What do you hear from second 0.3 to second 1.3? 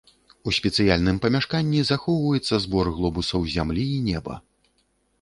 У спецыяльным